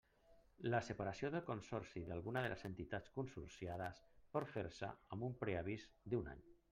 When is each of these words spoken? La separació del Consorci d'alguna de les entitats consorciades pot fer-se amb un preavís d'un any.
La 0.69 0.77
separació 0.85 1.29
del 1.35 1.43
Consorci 1.49 2.01
d'alguna 2.07 2.43
de 2.45 2.49
les 2.53 2.65
entitats 2.71 3.13
consorciades 3.19 4.01
pot 4.37 4.51
fer-se 4.55 4.91
amb 5.17 5.29
un 5.29 5.37
preavís 5.45 5.87
d'un 6.15 6.33
any. 6.35 6.43